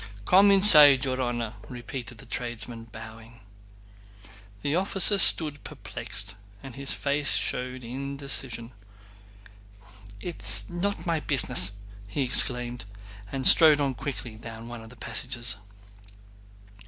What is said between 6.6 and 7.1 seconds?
and his